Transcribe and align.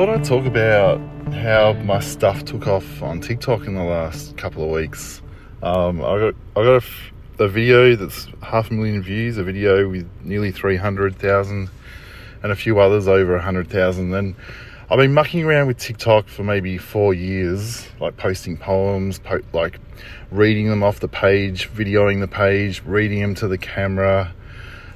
thought 0.00 0.08
I'd 0.08 0.24
talk 0.24 0.46
about 0.46 0.98
how 1.30 1.74
my 1.84 2.00
stuff 2.00 2.42
took 2.46 2.66
off 2.66 3.02
on 3.02 3.20
TikTok 3.20 3.66
in 3.66 3.74
the 3.74 3.82
last 3.82 4.34
couple 4.38 4.64
of 4.64 4.70
weeks. 4.70 5.20
Um, 5.62 6.00
I 6.00 6.18
got 6.18 6.34
I 6.56 6.62
got 6.62 6.72
a, 6.72 6.76
f- 6.76 7.12
a 7.38 7.48
video 7.48 7.94
that's 7.96 8.26
half 8.40 8.70
a 8.70 8.72
million 8.72 9.02
views, 9.02 9.36
a 9.36 9.44
video 9.44 9.90
with 9.90 10.08
nearly 10.22 10.52
three 10.52 10.76
hundred 10.76 11.16
thousand, 11.16 11.68
and 12.42 12.50
a 12.50 12.56
few 12.56 12.78
others 12.78 13.08
over 13.08 13.38
hundred 13.40 13.68
thousand. 13.68 14.14
And 14.14 14.34
I've 14.90 14.96
been 14.96 15.12
mucking 15.12 15.44
around 15.44 15.66
with 15.66 15.76
TikTok 15.76 16.28
for 16.28 16.44
maybe 16.44 16.78
four 16.78 17.12
years, 17.12 17.86
like 18.00 18.16
posting 18.16 18.56
poems, 18.56 19.18
po- 19.18 19.42
like 19.52 19.80
reading 20.30 20.70
them 20.70 20.82
off 20.82 21.00
the 21.00 21.08
page, 21.08 21.70
videoing 21.72 22.20
the 22.20 22.28
page, 22.28 22.82
reading 22.86 23.20
them 23.20 23.34
to 23.34 23.48
the 23.48 23.58
camera, 23.58 24.32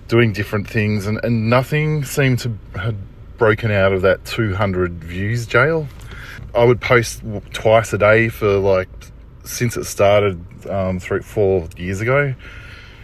doing 0.08 0.32
different 0.32 0.66
things, 0.66 1.06
and, 1.06 1.22
and 1.22 1.50
nothing 1.50 2.04
seemed 2.04 2.38
to 2.38 2.58
have 2.76 2.96
broken 3.38 3.70
out 3.70 3.92
of 3.92 4.02
that 4.02 4.24
200 4.24 5.04
views 5.04 5.46
jail. 5.46 5.86
I 6.54 6.64
would 6.64 6.80
post 6.80 7.22
twice 7.52 7.92
a 7.92 7.98
day 7.98 8.28
for 8.28 8.58
like 8.58 8.88
since 9.44 9.76
it 9.76 9.84
started 9.84 10.40
um, 10.68 10.98
three, 10.98 11.20
four 11.20 11.68
years 11.76 12.00
ago, 12.00 12.34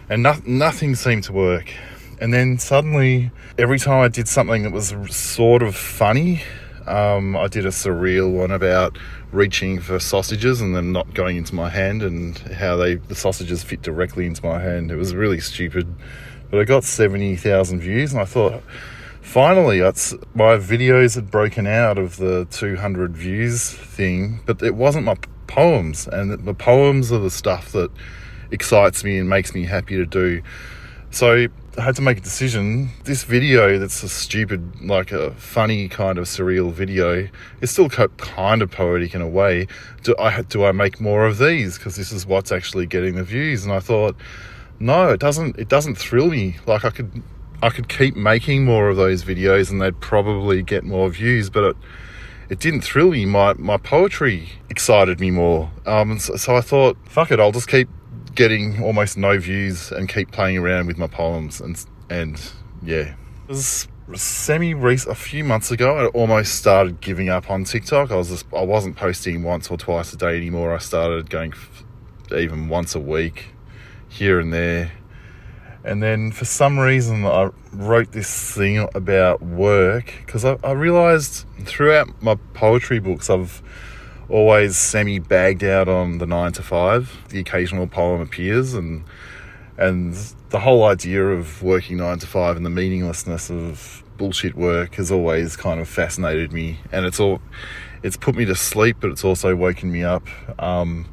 and 0.09 0.23
no, 0.23 0.35
nothing 0.47 0.95
seemed 0.95 1.25
to 1.25 1.33
work. 1.33 1.73
And 2.21 2.35
then 2.35 2.59
suddenly, 2.59 3.31
every 3.59 3.79
time 3.79 4.01
I 4.03 4.09
did 4.09 4.29
something 4.29 4.63
that 4.65 4.73
was 4.73 4.95
sort 5.09 5.63
of 5.63 5.75
funny, 5.75 6.43
um, 6.87 7.37
I 7.37 7.49
did 7.49 7.67
a 7.67 7.71
surreal 7.71 8.33
one 8.33 8.51
about 8.51 8.99
reaching 9.33 9.81
for 9.81 9.99
sausages 9.99 10.61
and 10.61 10.75
then 10.75 10.93
not 10.93 11.15
going 11.15 11.37
into 11.37 11.55
my 11.55 11.71
hand 11.71 12.03
and 12.03 12.37
how 12.39 12.77
they 12.77 12.97
the 12.97 13.15
sausages 13.15 13.63
fit 13.63 13.83
directly 13.83 14.27
into 14.27 14.45
my 14.45 14.61
hand. 14.61 14.91
It 14.91 14.97
was 14.97 15.15
really 15.15 15.41
stupid, 15.41 15.93
but 16.51 16.61
I 16.61 16.65
got 16.65 16.85
seventy 16.85 17.37
thousand 17.37 17.81
views, 17.81 18.13
and 18.13 18.21
I 18.21 18.25
thought 18.25 18.63
finally 19.21 19.81
it's 19.81 20.15
my 20.35 20.57
videos 20.57 21.15
had 21.15 21.31
broken 21.31 21.67
out 21.67 21.99
of 21.99 22.17
the 22.17 22.47
200 22.51 23.17
views 23.17 23.71
thing 23.71 24.41
but 24.47 24.63
it 24.63 24.75
wasn't 24.75 25.05
my 25.05 25.17
poems 25.47 26.09
and 26.09 26.31
the 26.47 26.55
poems 26.55 27.13
are 27.13 27.19
the 27.19 27.31
stuff 27.31 27.73
that 27.73 27.91
excites 28.51 29.05
me 29.05 29.19
and 29.19 29.29
makes 29.29 29.55
me 29.55 29.65
happy 29.65 29.97
to 29.97 30.07
do. 30.07 30.43
So 31.11 31.47
i 31.79 31.83
had 31.83 31.97
to 31.97 32.03
make 32.03 32.19
a 32.19 32.21
decision. 32.21 32.91
This 33.05 33.25
video 33.25 33.79
that's 33.79 34.03
a 34.03 34.09
stupid 34.09 34.81
like 34.81 35.13
a 35.13 35.33
funny 35.33 35.89
kind 35.89 36.19
of 36.19 36.25
surreal 36.27 36.73
video 36.73 37.29
is 37.61 37.71
still 37.71 37.89
kind 37.89 38.63
of 38.63 38.71
poetic 38.71 39.15
in 39.15 39.21
a 39.21 39.29
way. 39.29 39.67
Do 40.03 40.15
i 40.19 40.43
do 40.43 40.65
i 40.65 40.73
make 40.73 41.01
more 41.01 41.27
of 41.27 41.39
these? 41.39 41.79
Because 41.79 41.97
this 41.97 42.13
is 42.13 42.27
what's 42.27 42.53
actually 42.53 42.87
getting 42.87 43.15
the 43.15 43.25
views 43.25 43.65
and 43.65 43.73
i 43.73 43.81
thought 43.81 44.17
no 44.79 45.11
it 45.11 45.21
doesn't 45.21 45.59
it 45.59 45.69
doesn't 45.69 45.97
thrill 45.97 46.29
me. 46.29 46.57
Like 46.67 46.85
i 46.85 46.91
could 46.91 47.23
I 47.63 47.69
could 47.69 47.89
keep 47.89 48.17
making 48.17 48.65
more 48.65 48.89
of 48.89 48.97
those 48.97 49.23
videos 49.23 49.71
and 49.71 49.83
they'd 49.83 50.01
probably 50.01 50.63
get 50.63 50.83
more 50.83 51.11
views, 51.11 51.51
but 51.51 51.65
it, 51.65 51.77
it 52.49 52.59
didn't 52.59 52.81
thrill 52.81 53.11
me. 53.11 53.27
My, 53.27 53.53
my 53.55 53.77
poetry 53.77 54.53
excited 54.71 55.21
me 55.21 55.31
more. 55.31 55.71
Um, 55.85 56.19
so, 56.19 56.37
so, 56.37 56.57
I 56.57 56.63
thought, 56.63 56.97
fuck 57.07 57.31
it, 57.31 57.39
I'll 57.39 57.53
just 57.53 57.69
keep 57.69 57.89
getting 58.35 58.83
almost 58.83 59.19
no 59.19 59.39
views 59.39 59.93
and 59.93 60.09
keep 60.09 60.31
playing 60.31 60.57
around 60.57 60.87
with 60.87 60.97
my 60.97 61.07
poems. 61.07 61.61
And, 61.61 61.85
and 62.09 62.41
yeah. 62.83 63.15
It 63.49 63.49
was 63.49 63.89
semi 64.15 64.73
recent, 64.73 65.13
a 65.13 65.21
few 65.21 65.45
months 65.45 65.71
ago, 65.71 65.99
I 65.99 66.07
almost 66.09 66.55
started 66.55 67.01
giving 67.03 67.29
up 67.29 67.51
on 67.51 67.65
TikTok. 67.65 68.11
I 68.11 68.17
was 68.17 68.31
just, 68.31 68.47
I 68.57 68.63
wasn't 68.63 68.97
posting 68.97 69.43
once 69.43 69.71
or 69.71 69.77
twice 69.77 70.15
a 70.15 70.17
day 70.17 70.37
anymore. 70.37 70.75
I 70.75 70.79
started 70.79 71.29
going 71.29 71.53
even 72.35 72.69
once 72.69 72.95
a 72.95 73.01
week 73.01 73.49
here 74.09 74.41
and 74.41 74.53
there 74.53 74.93
and 75.85 76.03
then 76.03 76.33
for 76.33 76.45
some 76.45 76.79
reason, 76.79 77.25
I 77.25 77.51
wrote 77.73 78.13
this 78.13 78.55
thing 78.55 78.89
about 78.95 79.43
work 79.43 80.13
because 80.25 80.45
I, 80.45 80.59
I 80.63 80.73
realized 80.73 81.47
throughout 81.61 82.23
my 82.23 82.37
poetry 82.55 82.99
books, 82.99 83.31
I've 83.31 83.63
always 84.29 84.77
semi 84.77 85.19
bagged 85.19 85.65
out 85.65 85.89
on 85.89 86.19
the 86.19 86.27
nine 86.27 86.53
to 86.53 86.63
five. 86.63 87.17
The 87.29 87.41
occasional 87.41 87.87
poem 87.87 88.21
appears, 88.21 88.75
and 88.75 89.05
and 89.79 90.15
the 90.51 90.61
whole 90.61 90.85
idea 90.85 91.27
of 91.27 91.63
working 91.63 91.97
nine 91.97 92.19
to 92.19 92.27
five 92.27 92.57
and 92.57 92.67
the 92.67 92.71
meaninglessness 92.71 93.51
of 93.51 94.03
bullshit 94.19 94.55
work 94.55 94.97
has 94.97 95.11
always 95.11 95.57
kind 95.57 95.81
of 95.81 95.89
fascinated 95.89 96.53
me, 96.53 96.79
and 96.93 97.07
it's 97.07 97.19
all 97.19 97.41
it's 98.03 98.17
put 98.17 98.35
me 98.35 98.45
to 98.45 98.55
sleep, 98.55 98.99
but 99.01 99.11
it's 99.11 99.25
also 99.25 99.57
woken 99.57 99.91
me 99.91 100.05
up. 100.05 100.27
Um, 100.59 101.07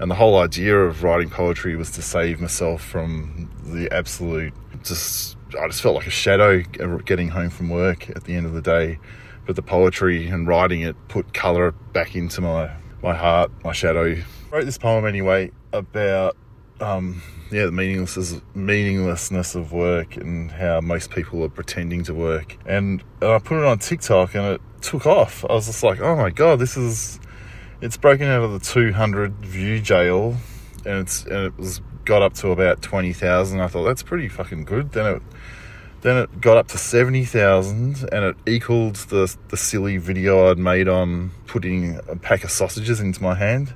and 0.00 0.10
the 0.10 0.14
whole 0.14 0.38
idea 0.38 0.76
of 0.76 1.02
writing 1.04 1.28
poetry 1.28 1.76
was 1.76 1.90
to 1.92 2.02
save 2.02 2.40
myself 2.40 2.82
from 2.82 3.50
the 3.64 3.92
absolute 3.92 4.54
just 4.82 5.36
I 5.60 5.66
just 5.66 5.82
felt 5.82 5.94
like 5.94 6.06
a 6.06 6.10
shadow 6.10 6.62
getting 7.04 7.28
home 7.28 7.50
from 7.50 7.68
work 7.68 8.08
at 8.10 8.24
the 8.24 8.34
end 8.34 8.46
of 8.46 8.54
the 8.54 8.62
day. 8.62 8.98
But 9.46 9.56
the 9.56 9.62
poetry 9.62 10.26
and 10.28 10.46
writing 10.46 10.80
it 10.80 10.96
put 11.08 11.34
colour 11.34 11.72
back 11.72 12.16
into 12.16 12.40
my 12.40 12.70
my 13.02 13.14
heart, 13.14 13.50
my 13.62 13.72
shadow. 13.72 14.12
I 14.12 14.24
wrote 14.50 14.64
this 14.64 14.78
poem 14.78 15.06
anyway 15.06 15.50
about 15.72 16.36
um, 16.80 17.20
yeah 17.50 17.66
the 17.66 17.72
meaninglessness 17.72 18.40
meaninglessness 18.54 19.54
of 19.54 19.72
work 19.72 20.16
and 20.16 20.50
how 20.50 20.80
most 20.80 21.10
people 21.10 21.44
are 21.44 21.50
pretending 21.50 22.04
to 22.04 22.14
work. 22.14 22.56
And, 22.64 23.02
and 23.20 23.32
I 23.32 23.38
put 23.38 23.58
it 23.58 23.66
on 23.66 23.78
TikTok 23.78 24.34
and 24.34 24.46
it 24.46 24.60
took 24.80 25.04
off. 25.04 25.44
I 25.44 25.52
was 25.52 25.66
just 25.66 25.82
like, 25.82 26.00
oh 26.00 26.16
my 26.16 26.30
god, 26.30 26.58
this 26.58 26.78
is 26.78 27.20
it's 27.80 27.96
broken 27.96 28.26
out 28.26 28.42
of 28.42 28.52
the 28.52 28.60
200 28.60 29.32
view 29.36 29.80
jail 29.80 30.36
and 30.84 30.98
it's 30.98 31.24
and 31.24 31.46
it 31.46 31.58
was 31.58 31.80
got 32.04 32.22
up 32.22 32.34
to 32.34 32.50
about 32.50 32.82
20,000 32.82 33.60
I 33.60 33.66
thought 33.66 33.84
that's 33.84 34.02
pretty 34.02 34.28
fucking 34.28 34.64
good. 34.64 34.92
Then 34.92 35.16
it 35.16 35.22
then 36.02 36.16
it 36.16 36.40
got 36.40 36.56
up 36.56 36.68
to 36.68 36.78
70,000 36.78 38.08
and 38.10 38.24
it 38.24 38.36
equaled 38.46 38.96
the 38.96 39.34
the 39.48 39.56
silly 39.56 39.96
video 39.96 40.50
I'd 40.50 40.58
made 40.58 40.88
on 40.88 41.30
putting 41.46 42.00
a 42.08 42.16
pack 42.16 42.44
of 42.44 42.50
sausages 42.50 43.00
into 43.00 43.22
my 43.22 43.34
hand. 43.34 43.74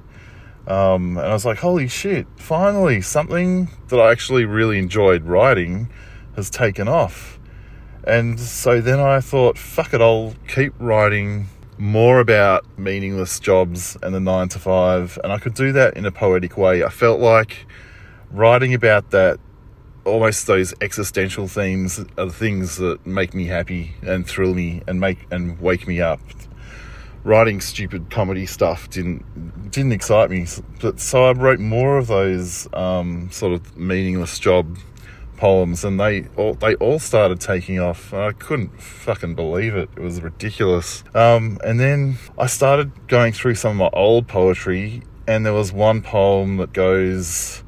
Um, 0.66 1.18
and 1.18 1.26
I 1.26 1.32
was 1.32 1.44
like 1.44 1.58
holy 1.58 1.88
shit 1.88 2.26
finally 2.36 3.02
something 3.02 3.68
that 3.88 4.00
I 4.00 4.10
actually 4.10 4.46
really 4.46 4.78
enjoyed 4.78 5.24
writing 5.24 5.90
has 6.36 6.50
taken 6.50 6.88
off. 6.88 7.38
And 8.06 8.38
so 8.38 8.80
then 8.80 9.00
I 9.00 9.20
thought 9.20 9.56
fuck 9.58 9.94
it 9.94 10.00
I'll 10.00 10.34
keep 10.48 10.74
writing 10.78 11.48
more 11.78 12.20
about 12.20 12.64
meaningless 12.78 13.40
jobs 13.40 13.96
and 14.02 14.14
the 14.14 14.20
nine 14.20 14.48
to 14.50 14.58
five, 14.58 15.18
and 15.22 15.32
I 15.32 15.38
could 15.38 15.54
do 15.54 15.72
that 15.72 15.96
in 15.96 16.06
a 16.06 16.12
poetic 16.12 16.56
way. 16.56 16.84
I 16.84 16.88
felt 16.88 17.20
like 17.20 17.66
writing 18.30 18.74
about 18.74 19.10
that, 19.10 19.40
almost 20.04 20.46
those 20.46 20.74
existential 20.80 21.48
themes, 21.48 21.98
are 21.98 22.26
the 22.26 22.32
things 22.32 22.76
that 22.76 23.04
make 23.06 23.34
me 23.34 23.46
happy 23.46 23.94
and 24.02 24.26
thrill 24.26 24.54
me 24.54 24.82
and 24.86 25.00
make 25.00 25.26
and 25.30 25.60
wake 25.60 25.86
me 25.86 26.00
up. 26.00 26.20
Writing 27.24 27.60
stupid 27.60 28.10
comedy 28.10 28.44
stuff 28.44 28.90
didn't 28.90 29.70
didn't 29.70 29.92
excite 29.92 30.30
me, 30.30 30.46
but 30.80 31.00
so 31.00 31.24
I 31.24 31.32
wrote 31.32 31.58
more 31.58 31.96
of 31.96 32.06
those 32.06 32.68
um, 32.74 33.30
sort 33.30 33.54
of 33.54 33.76
meaningless 33.76 34.38
job 34.38 34.76
poems, 35.44 35.84
and 35.84 36.00
they 36.00 36.24
all 36.38 36.54
they 36.54 36.74
all 36.76 36.98
started 36.98 37.38
taking 37.38 37.78
off. 37.78 38.14
I 38.14 38.32
couldn't 38.32 38.80
fucking 38.80 39.34
believe 39.34 39.76
it. 39.76 39.90
It 39.94 40.00
was 40.00 40.22
ridiculous. 40.22 41.04
Um, 41.14 41.58
and 41.62 41.78
then 41.78 42.16
I 42.38 42.46
started 42.46 43.08
going 43.08 43.34
through 43.34 43.56
some 43.56 43.72
of 43.72 43.76
my 43.76 43.90
old 43.92 44.26
poetry, 44.26 45.02
and 45.26 45.44
there 45.44 45.52
was 45.52 45.70
one 45.70 46.00
poem 46.00 46.56
that 46.56 46.72
goes, 46.72 47.62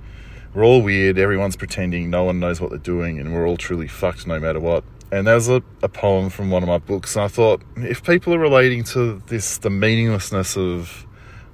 "We're 0.54 0.64
all 0.64 0.81
weird. 0.81 1.19
Everyone's 1.19 1.56
pretending. 1.56 2.09
No 2.09 2.25
one 2.25 2.41
knows 2.41 2.62
what 2.62 2.70
they're 2.70 2.78
doing, 2.97 3.19
and 3.20 3.34
we're 3.34 3.47
all 3.47 3.59
truly 3.59 3.88
fucked 3.88 4.26
no 4.26 4.41
matter 4.41 4.58
what." 4.58 4.82
And 5.12 5.26
that 5.26 5.34
was 5.34 5.50
a, 5.50 5.62
a 5.82 5.88
poem 5.91 6.31
from 6.31 6.50
one 6.50 6.62
of 6.62 6.70
my 6.70 6.78
books, 6.78 7.14
and 7.14 7.26
I 7.26 7.28
thought 7.28 7.60
if 7.76 8.03
people 8.03 8.34
are 8.34 8.38
relating 8.38 8.84
to 8.94 9.22
this, 9.26 9.58
the 9.58 9.70
meaninglessness 9.70 10.56
of 10.56 11.06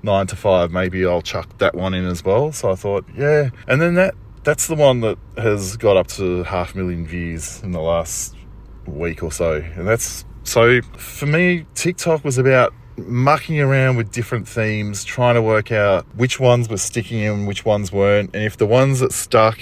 nine 0.04 0.28
to 0.28 0.36
five, 0.36 0.70
maybe 0.70 1.04
I'll 1.04 1.22
chuck 1.22 1.58
that 1.58 1.74
one 1.74 1.94
in 1.94 2.06
as 2.06 2.24
well. 2.24 2.52
So 2.52 2.70
I 2.70 2.76
thought, 2.76 3.04
yeah. 3.16 3.50
And 3.66 3.80
then 3.80 3.94
that 3.94 4.14
that's 4.44 4.66
the 4.66 4.75
one 4.75 5.00
that 5.00 5.19
has 5.36 5.76
got 5.76 5.97
up 5.97 6.08
to 6.08 6.42
half 6.44 6.75
a 6.75 6.78
million 6.78 7.06
views 7.06 7.62
in 7.62 7.72
the 7.72 7.81
last 7.81 8.34
week 8.87 9.22
or 9.22 9.31
so. 9.31 9.56
And 9.76 9.87
that's 9.87 10.25
so 10.44 10.81
for 10.96 11.26
me, 11.26 11.66
TikTok 11.75 12.25
was 12.25 12.38
about 12.38 12.75
mucking 12.96 13.61
around 13.61 13.96
with 13.96 14.11
different 14.11 14.49
themes, 14.49 15.05
trying 15.05 15.34
to 15.34 15.43
work 15.43 15.70
out 15.70 16.05
which 16.16 16.40
ones 16.40 16.69
were 16.69 16.76
sticking 16.76 17.22
and 17.22 17.46
which 17.46 17.64
ones 17.64 17.93
weren't. 17.93 18.34
And 18.34 18.44
if 18.44 18.56
the 18.56 18.66
ones 18.66 19.00
that 19.00 19.12
stuck, 19.12 19.61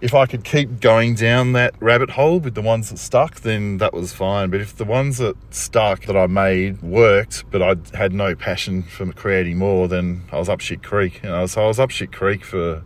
if 0.00 0.14
I 0.14 0.26
could 0.26 0.44
keep 0.44 0.80
going 0.80 1.14
down 1.14 1.52
that 1.52 1.74
rabbit 1.80 2.10
hole 2.10 2.40
with 2.40 2.54
the 2.54 2.62
ones 2.62 2.90
that 2.90 2.98
stuck, 2.98 3.40
then 3.40 3.78
that 3.78 3.92
was 3.92 4.12
fine. 4.12 4.50
But 4.50 4.60
if 4.60 4.76
the 4.76 4.84
ones 4.84 5.18
that 5.18 5.36
stuck 5.50 6.06
that 6.06 6.16
I 6.16 6.26
made 6.26 6.82
worked, 6.82 7.44
but 7.50 7.62
I 7.62 7.76
had 7.96 8.12
no 8.12 8.34
passion 8.34 8.82
for 8.82 9.12
creating 9.12 9.58
more, 9.58 9.86
then 9.86 10.22
I 10.32 10.38
was 10.38 10.48
up 10.48 10.60
shit 10.60 10.82
creek. 10.82 11.20
You 11.22 11.30
know, 11.30 11.46
so 11.46 11.64
I 11.64 11.66
was 11.66 11.78
up 11.78 11.90
shit 11.90 12.12
creek 12.12 12.44
for 12.44 12.82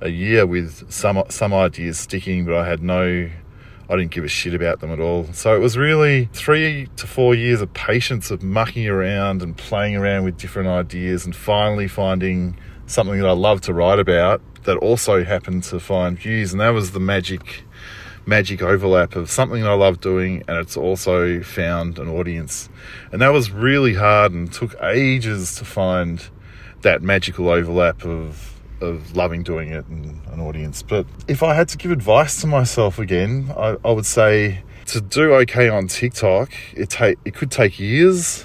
a 0.00 0.08
year 0.08 0.46
with 0.46 0.90
some 0.90 1.22
some 1.28 1.52
ideas 1.52 1.98
sticking, 1.98 2.44
but 2.44 2.54
I 2.54 2.66
had 2.66 2.82
no, 2.82 3.30
I 3.88 3.96
didn't 3.96 4.10
give 4.10 4.24
a 4.24 4.28
shit 4.28 4.54
about 4.54 4.80
them 4.80 4.90
at 4.90 5.00
all. 5.00 5.32
So 5.32 5.54
it 5.54 5.60
was 5.60 5.76
really 5.76 6.28
three 6.32 6.88
to 6.96 7.06
four 7.06 7.34
years 7.34 7.60
of 7.60 7.72
patience 7.74 8.30
of 8.30 8.42
mucking 8.42 8.88
around 8.88 9.42
and 9.42 9.56
playing 9.56 9.96
around 9.96 10.24
with 10.24 10.36
different 10.38 10.68
ideas, 10.68 11.24
and 11.24 11.34
finally 11.34 11.88
finding 11.88 12.56
something 12.86 13.18
that 13.18 13.28
I 13.28 13.32
love 13.32 13.60
to 13.62 13.74
write 13.74 13.98
about 13.98 14.40
that 14.64 14.76
also 14.78 15.24
happened 15.24 15.62
to 15.64 15.80
find 15.80 16.18
views, 16.18 16.52
and 16.52 16.60
that 16.60 16.70
was 16.70 16.92
the 16.92 17.00
magic 17.00 17.64
magic 18.26 18.60
overlap 18.60 19.14
of 19.14 19.30
something 19.30 19.64
I 19.64 19.74
love 19.74 20.00
doing 20.00 20.42
and 20.48 20.58
it's 20.58 20.76
also 20.76 21.40
found 21.42 22.00
an 22.00 22.08
audience. 22.08 22.68
And 23.12 23.22
that 23.22 23.28
was 23.28 23.52
really 23.52 23.94
hard 23.94 24.32
and 24.32 24.52
took 24.52 24.74
ages 24.82 25.54
to 25.56 25.64
find 25.64 26.20
that 26.82 27.02
magical 27.02 27.48
overlap 27.48 28.04
of 28.04 28.55
of 28.80 29.16
loving 29.16 29.42
doing 29.42 29.70
it 29.70 29.86
and 29.86 30.20
an 30.26 30.40
audience. 30.40 30.82
But 30.82 31.06
if 31.28 31.42
I 31.42 31.54
had 31.54 31.68
to 31.70 31.76
give 31.76 31.90
advice 31.90 32.40
to 32.42 32.46
myself 32.46 32.98
again, 32.98 33.52
I, 33.56 33.76
I 33.84 33.92
would 33.92 34.06
say 34.06 34.62
to 34.86 35.00
do 35.00 35.34
okay 35.34 35.68
on 35.68 35.88
TikTok, 35.88 36.52
it 36.74 36.90
take 36.90 37.18
it 37.24 37.34
could 37.34 37.50
take 37.50 37.78
years 37.78 38.44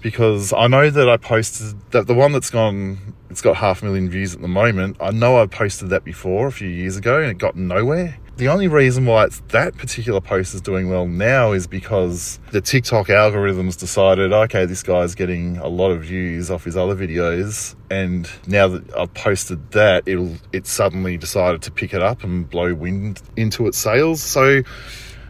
because 0.00 0.52
I 0.52 0.66
know 0.66 0.90
that 0.90 1.08
I 1.08 1.16
posted 1.16 1.76
that 1.90 2.06
the 2.06 2.14
one 2.14 2.32
that's 2.32 2.50
gone 2.50 3.14
it's 3.28 3.42
got 3.42 3.56
half 3.56 3.82
a 3.82 3.84
million 3.84 4.08
views 4.08 4.34
at 4.34 4.40
the 4.40 4.48
moment. 4.48 4.96
I 5.00 5.10
know 5.10 5.40
I 5.40 5.46
posted 5.46 5.90
that 5.90 6.04
before 6.04 6.46
a 6.46 6.52
few 6.52 6.68
years 6.68 6.96
ago 6.96 7.20
and 7.20 7.30
it 7.30 7.38
got 7.38 7.56
nowhere 7.56 8.18
the 8.36 8.48
only 8.48 8.68
reason 8.68 9.06
why 9.06 9.24
it's 9.24 9.40
that 9.48 9.76
particular 9.76 10.20
post 10.20 10.54
is 10.54 10.60
doing 10.60 10.90
well 10.90 11.06
now 11.06 11.52
is 11.52 11.66
because 11.66 12.38
the 12.52 12.60
TikTok 12.60 13.06
algorithms 13.06 13.78
decided, 13.78 14.32
okay, 14.32 14.66
this 14.66 14.82
guy's 14.82 15.14
getting 15.14 15.56
a 15.58 15.68
lot 15.68 15.90
of 15.90 16.02
views 16.02 16.50
off 16.50 16.64
his 16.64 16.76
other 16.76 16.94
videos, 16.94 17.74
and 17.90 18.28
now 18.46 18.68
that 18.68 18.94
I've 18.94 19.14
posted 19.14 19.70
that, 19.72 20.02
it'll 20.06 20.36
it 20.52 20.66
suddenly 20.66 21.16
decided 21.16 21.62
to 21.62 21.70
pick 21.70 21.94
it 21.94 22.02
up 22.02 22.24
and 22.24 22.48
blow 22.48 22.74
wind 22.74 23.22
into 23.36 23.66
its 23.66 23.78
sails. 23.78 24.22
So 24.22 24.62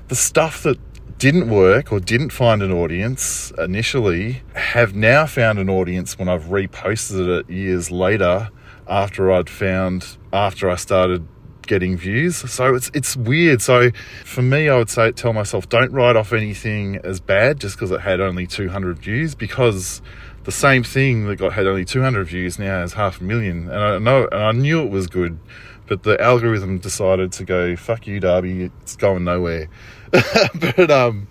the 0.09 0.17
stuff 0.17 0.65
that 0.65 0.79
didn't 1.19 1.49
work 1.49 1.93
or 1.93 2.01
didn't 2.01 2.31
find 2.31 2.63
an 2.63 2.73
audience 2.73 3.53
initially 3.59 4.43
have 4.55 4.95
now 4.95 5.27
found 5.27 5.59
an 5.59 5.71
audience 5.71 6.19
when 6.19 6.29
I've 6.29 6.47
reposted 6.47 7.41
it 7.41 7.49
years 7.49 7.91
later 7.91 8.51
after 8.89 9.33
I'd 9.33 9.49
found 9.49 10.17
after 10.33 10.71
I 10.71 10.77
started 10.77 11.27
getting 11.67 11.97
views. 11.97 12.37
So 12.37 12.75
it's 12.75 12.91
it's 12.95 13.17
weird. 13.17 13.63
So 13.63 13.91
for 14.25 14.43
me, 14.43 14.69
I 14.69 14.77
would 14.77 14.91
say 14.91 15.13
tell 15.13 15.33
myself 15.33 15.69
don't 15.69 15.93
write 15.93 16.17
off 16.17 16.33
anything 16.33 16.97
as 17.05 17.21
bad 17.21 17.61
just 17.61 17.77
because 17.77 17.91
it 17.91 18.01
had 18.01 18.21
only 18.21 18.47
200 18.47 18.99
views 18.99 19.35
because 19.35 20.03
the 20.45 20.53
same 20.53 20.85
thing 20.85 21.27
that 21.27 21.37
got 21.37 21.53
had 21.53 21.67
only 21.67 21.85
200 21.85 22.27
views 22.27 22.59
now 22.59 22.81
has 22.81 22.93
half 22.93 23.21
a 23.21 23.25
million. 23.25 23.69
And 23.69 23.79
I 23.79 23.99
know 23.99 24.29
and 24.31 24.43
I 24.43 24.53
knew 24.53 24.83
it 24.83 24.91
was 24.91 25.07
good, 25.07 25.39
but 25.87 26.03
the 26.03 26.21
algorithm 26.21 26.79
decided 26.79 27.33
to 27.33 27.45
go 27.45 27.77
fuck 27.77 28.07
you, 28.07 28.21
Darby. 28.21 28.71
It's 28.83 28.97
going 28.97 29.25
nowhere. 29.25 29.69
but 30.11 30.91
um. 30.91 31.29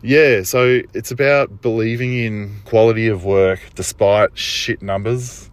Yeah, 0.00 0.44
so 0.44 0.82
it's 0.94 1.10
about 1.10 1.60
believing 1.60 2.16
in 2.16 2.54
quality 2.64 3.08
of 3.08 3.24
work 3.24 3.58
despite 3.74 4.38
shit 4.38 4.80
numbers 4.80 5.50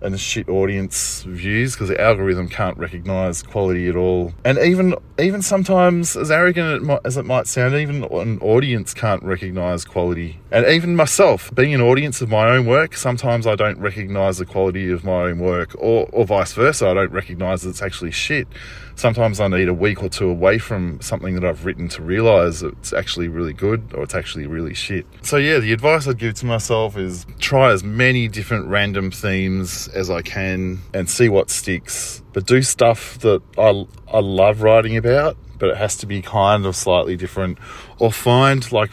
and 0.00 0.18
shit 0.20 0.48
audience 0.48 1.22
views 1.22 1.74
because 1.74 1.88
the 1.88 2.00
algorithm 2.00 2.48
can't 2.48 2.76
recognize 2.78 3.42
quality 3.42 3.88
at 3.88 3.96
all. 3.96 4.32
And 4.44 4.58
even 4.58 4.94
even 5.18 5.42
sometimes, 5.42 6.16
as 6.16 6.30
arrogant 6.30 6.90
as 7.04 7.16
it 7.16 7.24
might 7.24 7.46
sound, 7.46 7.74
even 7.74 8.04
an 8.04 8.38
audience 8.40 8.94
can't 8.94 9.22
recognize 9.22 9.84
quality. 9.84 10.40
And 10.50 10.66
even 10.66 10.96
myself, 10.96 11.54
being 11.54 11.74
an 11.74 11.80
audience 11.80 12.20
of 12.20 12.28
my 12.28 12.48
own 12.48 12.66
work, 12.66 12.96
sometimes 12.96 13.46
I 13.46 13.54
don't 13.54 13.78
recognize 13.78 14.38
the 14.38 14.46
quality 14.46 14.90
of 14.90 15.04
my 15.04 15.22
own 15.24 15.38
work, 15.38 15.74
or 15.78 16.08
or 16.12 16.24
vice 16.24 16.52
versa. 16.52 16.88
I 16.88 16.94
don't 16.94 17.12
recognize 17.12 17.62
that 17.62 17.70
it's 17.70 17.82
actually 17.82 18.10
shit 18.10 18.48
sometimes 18.96 19.40
I 19.40 19.48
need 19.48 19.68
a 19.68 19.74
week 19.74 20.02
or 20.02 20.08
two 20.08 20.28
away 20.28 20.58
from 20.58 21.00
something 21.00 21.34
that 21.34 21.44
I've 21.44 21.64
written 21.64 21.88
to 21.90 22.02
realize 22.02 22.62
it's 22.62 22.92
actually 22.92 23.28
really 23.28 23.52
good 23.52 23.92
or 23.94 24.02
it's 24.02 24.14
actually 24.14 24.46
really 24.46 24.74
shit. 24.74 25.06
So, 25.22 25.36
yeah, 25.36 25.58
the 25.58 25.72
advice 25.72 26.08
I'd 26.08 26.18
give 26.18 26.34
to 26.34 26.46
myself 26.46 26.96
is 26.96 27.26
try 27.38 27.70
as 27.72 27.84
many 27.84 28.26
different 28.26 28.66
random 28.66 29.10
themes 29.10 29.85
as 29.88 30.10
I 30.10 30.22
can 30.22 30.80
and 30.92 31.08
see 31.08 31.28
what 31.28 31.50
sticks. 31.50 32.22
But 32.32 32.46
do 32.46 32.62
stuff 32.62 33.18
that 33.20 33.42
I, 33.58 33.86
I 34.12 34.20
love 34.20 34.62
writing 34.62 34.96
about, 34.96 35.36
but 35.58 35.70
it 35.70 35.76
has 35.76 35.96
to 35.98 36.06
be 36.06 36.22
kind 36.22 36.66
of 36.66 36.76
slightly 36.76 37.16
different. 37.16 37.58
Or 37.98 38.12
find, 38.12 38.70
like, 38.72 38.90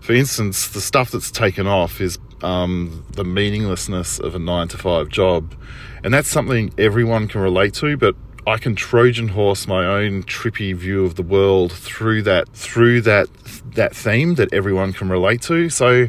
for 0.00 0.12
instance, 0.12 0.68
the 0.68 0.80
stuff 0.80 1.10
that's 1.10 1.30
taken 1.30 1.66
off 1.66 2.00
is 2.00 2.18
um, 2.42 3.04
the 3.12 3.24
meaninglessness 3.24 4.18
of 4.18 4.34
a 4.34 4.38
nine 4.38 4.68
to 4.68 4.78
five 4.78 5.08
job. 5.08 5.54
And 6.02 6.12
that's 6.12 6.28
something 6.28 6.72
everyone 6.78 7.28
can 7.28 7.40
relate 7.40 7.74
to, 7.74 7.96
but 7.96 8.14
I 8.46 8.58
can 8.58 8.74
Trojan 8.74 9.28
horse 9.28 9.66
my 9.66 9.86
own 9.86 10.22
trippy 10.24 10.76
view 10.76 11.04
of 11.04 11.14
the 11.14 11.22
world 11.22 11.72
through 11.72 12.22
that 12.22 12.48
through 12.50 13.00
that 13.02 13.28
that 13.74 13.96
theme 13.96 14.34
that 14.34 14.52
everyone 14.52 14.92
can 14.92 15.08
relate 15.08 15.40
to. 15.42 15.70
So 15.70 16.08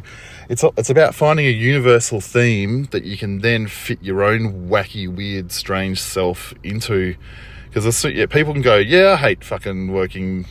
it's 0.50 0.63
it's 0.77 0.89
about 0.89 1.15
finding 1.15 1.45
a 1.45 1.51
universal 1.51 2.21
theme 2.21 2.86
that 2.92 3.03
you 3.03 3.18
can 3.18 3.39
then 3.39 3.68
fit 3.68 4.01
your 4.01 4.24
own 4.24 4.69
wacky, 4.69 5.07
weird, 5.07 5.51
strange 5.51 6.01
self 6.01 6.53
into. 6.63 7.15
Because 7.69 8.06
yeah, 8.06 8.25
people 8.25 8.53
can 8.53 8.62
go, 8.62 8.77
yeah, 8.77 9.13
I 9.13 9.15
hate 9.18 9.44
fucking 9.44 9.92
working 9.92 10.45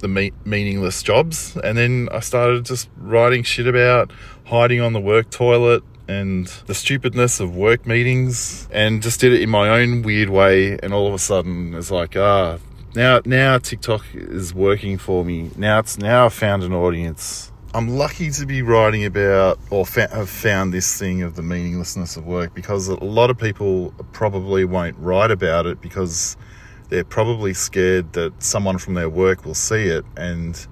the 0.00 0.08
me- 0.08 0.32
meaningless 0.44 1.02
jobs, 1.02 1.56
and 1.56 1.78
then 1.78 2.08
I 2.12 2.20
started 2.20 2.66
just 2.66 2.90
writing 2.98 3.42
shit 3.42 3.66
about 3.66 4.12
hiding 4.44 4.80
on 4.80 4.92
the 4.92 5.00
work 5.00 5.30
toilet 5.30 5.82
and 6.08 6.46
the 6.66 6.74
stupidness 6.74 7.40
of 7.40 7.56
work 7.56 7.86
meetings 7.86 8.68
and 8.70 9.02
just 9.02 9.20
did 9.20 9.32
it 9.32 9.42
in 9.42 9.50
my 9.50 9.68
own 9.68 10.02
weird 10.02 10.30
way. 10.30 10.78
And 10.82 10.92
all 10.92 11.08
of 11.08 11.14
a 11.14 11.18
sudden 11.18 11.74
it's 11.74 11.90
like 11.90 12.16
ah 12.16 12.58
now 12.94 13.20
now 13.24 13.58
TikTok 13.58 14.04
is 14.14 14.54
working 14.54 14.98
for 14.98 15.24
me. 15.24 15.50
Now 15.56 15.80
it's 15.80 15.98
now 15.98 16.26
I've 16.26 16.34
found 16.34 16.62
an 16.62 16.72
audience 16.72 17.50
I'm 17.76 17.88
lucky 17.88 18.30
to 18.30 18.46
be 18.46 18.62
writing 18.62 19.04
about 19.04 19.58
or 19.68 19.84
fa- 19.84 20.08
have 20.10 20.30
found 20.30 20.72
this 20.72 20.98
thing 20.98 21.20
of 21.20 21.36
the 21.36 21.42
meaninglessness 21.42 22.16
of 22.16 22.24
work 22.24 22.54
because 22.54 22.88
a 22.88 22.94
lot 23.04 23.28
of 23.28 23.36
people 23.36 23.92
probably 24.12 24.64
won't 24.64 24.96
write 24.96 25.30
about 25.30 25.66
it 25.66 25.82
because 25.82 26.38
they're 26.88 27.04
probably 27.04 27.52
scared 27.52 28.14
that 28.14 28.42
someone 28.42 28.78
from 28.78 28.94
their 28.94 29.10
work 29.10 29.44
will 29.44 29.54
see 29.54 29.88
it 29.88 30.06
and 30.16 30.66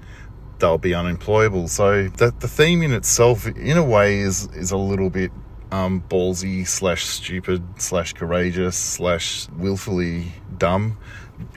they'll 0.61 0.79
be 0.79 0.95
unemployable. 0.95 1.69
So 1.69 2.09
that 2.09 2.41
the 2.41 2.49
theme 2.49 2.83
in 2.83 2.95
itself, 2.95 3.47
in 3.47 3.77
a 3.77 3.85
way, 3.85 4.21
is 4.21 4.47
is 4.55 4.71
a 4.71 4.79
little 4.79 5.11
bit 5.11 5.31
um, 5.73 6.03
ballsy 6.09 6.67
slash 6.67 7.05
stupid 7.05 7.63
slash 7.77 8.15
courageous 8.15 8.79
slash 8.79 9.47
willfully 9.59 10.33
dumb 10.57 10.97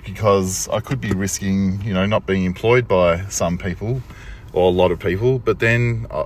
because 0.04 0.68
I 0.68 0.82
could 0.82 1.00
be 1.00 1.14
risking, 1.14 1.82
you 1.84 1.94
know, 1.94 2.06
not 2.06 2.26
being 2.26 2.44
employed 2.44 2.86
by 2.86 3.26
some 3.28 3.58
people 3.58 4.02
or 4.58 4.70
a 4.70 4.74
lot 4.74 4.92
of 4.92 5.00
people. 5.00 5.40
But 5.40 5.60
then, 5.60 6.08
uh, 6.10 6.26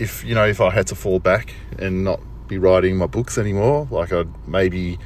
if 0.00 0.24
you 0.24 0.34
know, 0.34 0.46
if 0.46 0.60
I 0.60 0.70
had 0.70 0.86
to 0.88 0.94
fall 0.94 1.18
back 1.18 1.54
and 1.78 2.04
not 2.04 2.20
be 2.48 2.58
writing 2.58 2.96
my 2.96 3.06
books 3.06 3.38
anymore, 3.38 3.86
like 3.90 4.12
I'd 4.12 4.48
maybe, 4.48 4.98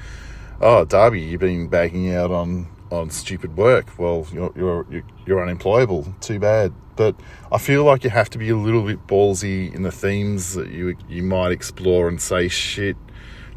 oh, 0.60 0.84
Darby, 0.84 1.20
you've 1.20 1.40
been 1.40 1.68
bagging 1.68 2.14
out 2.14 2.30
on 2.30 2.68
on 2.90 3.10
stupid 3.10 3.56
work. 3.56 3.98
Well, 3.98 4.26
you're 4.32 4.52
you're 4.56 4.86
you're 5.26 5.42
unemployable. 5.42 6.14
Too 6.20 6.38
bad. 6.38 6.72
But 6.96 7.16
I 7.50 7.58
feel 7.58 7.84
like 7.84 8.04
you 8.04 8.10
have 8.10 8.30
to 8.30 8.38
be 8.38 8.50
a 8.50 8.56
little 8.56 8.82
bit 8.82 9.06
ballsy 9.06 9.74
in 9.74 9.82
the 9.82 9.92
themes 9.92 10.54
that 10.54 10.68
you 10.70 10.96
you 11.08 11.22
might 11.22 11.52
explore 11.52 12.08
and 12.08 12.20
say 12.20 12.48
shit 12.48 12.96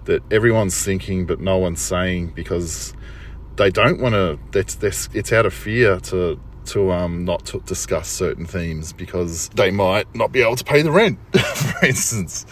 that 0.06 0.22
everyone's 0.32 0.84
thinking 0.84 1.26
but 1.26 1.40
no 1.40 1.58
one's 1.58 1.80
saying 1.80 2.34
because 2.36 2.94
they 3.56 3.70
don't 3.70 4.00
want 4.00 4.14
to. 4.16 4.40
That's 4.52 5.10
it's 5.14 5.32
out 5.32 5.46
of 5.46 5.54
fear 5.54 6.00
to 6.12 6.40
to 6.68 6.92
um 6.92 7.26
not 7.26 7.46
to 7.48 7.60
discuss 7.62 8.10
certain 8.10 8.46
themes 8.46 8.94
because 8.94 9.50
they 9.50 9.72
might 9.72 10.14
not 10.16 10.32
be 10.32 10.42
able 10.42 10.56
to 10.56 10.64
pay 10.64 10.82
the 10.82 10.92
rent, 10.92 11.20
for 11.34 11.86
instance. 11.86 12.46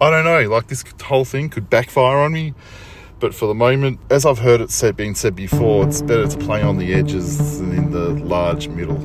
I 0.00 0.10
don't 0.10 0.24
know. 0.24 0.48
Like 0.48 0.68
this 0.68 0.84
whole 1.02 1.24
thing 1.24 1.48
could 1.48 1.70
backfire 1.70 2.18
on 2.18 2.32
me 2.32 2.54
but 3.24 3.34
for 3.34 3.46
the 3.46 3.54
moment, 3.54 4.00
as 4.10 4.26
I've 4.26 4.40
heard 4.40 4.60
it 4.60 4.70
said, 4.70 4.98
being 4.98 5.14
said 5.14 5.34
before, 5.34 5.86
it's 5.86 6.02
better 6.02 6.26
to 6.26 6.36
play 6.36 6.60
on 6.60 6.76
the 6.76 6.92
edges 6.92 7.58
than 7.58 7.72
in 7.72 7.90
the 7.90 8.10
large 8.10 8.68
middle. 8.68 8.98